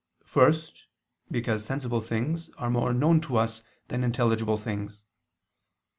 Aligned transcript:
First, 0.25 0.87
because 1.29 1.63
sensible 1.63 2.01
things 2.01 2.49
are 2.57 2.71
more 2.71 2.91
known 2.91 3.21
to 3.21 3.37
us, 3.37 3.61
than 3.89 4.03
intelligible 4.03 4.57
things. 4.57 5.05